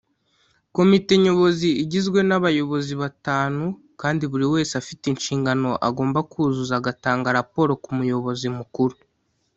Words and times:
Komite 0.75 1.13
Nyobozi 1.23 1.69
igizwe 1.83 2.19
n’ 2.27 2.31
Abayobozi 2.37 2.93
batanu 3.01 3.63
kandi 4.01 4.23
buri 4.31 4.45
wese 4.53 4.73
afite 4.81 5.03
inshingano 5.09 5.69
agomba 5.87 6.19
kuzuza 6.31 6.73
agatanga 6.79 7.35
raporo 7.39 7.71
ku 7.83 7.89
muyobozi 7.97 8.47
mukuru. 8.57 8.95